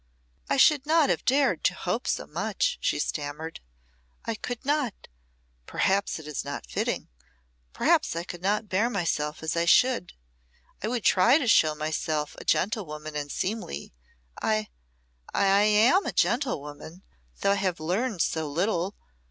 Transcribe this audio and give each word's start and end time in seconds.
"I 0.49 0.57
should 0.57 0.87
not 0.87 1.11
have 1.11 1.25
dared 1.25 1.63
to 1.65 1.75
hope 1.75 2.07
so 2.07 2.25
much," 2.25 2.79
she 2.81 2.97
stammered. 2.97 3.59
"I 4.25 4.33
could 4.33 4.65
not 4.65 5.07
perhaps 5.67 6.17
it 6.17 6.25
is 6.25 6.43
not 6.43 6.65
fitting 6.65 7.07
perhaps 7.71 8.15
I 8.15 8.23
could 8.23 8.41
not 8.41 8.67
bear 8.67 8.89
myself 8.89 9.43
as 9.43 9.55
I 9.55 9.65
should. 9.65 10.13
I 10.81 10.87
would 10.87 11.03
try 11.05 11.37
to 11.37 11.47
show 11.47 11.75
myself 11.75 12.35
a 12.39 12.45
gentlewoman 12.45 13.15
and 13.15 13.31
seemly. 13.31 13.93
I 14.41 14.69
I 15.35 15.43
am 15.65 16.07
a 16.07 16.11
gentlewoman, 16.13 17.03
though 17.41 17.51
I 17.51 17.55
have 17.61 17.79
learned 17.79 18.23
so 18.23 18.47
little. 18.47 18.95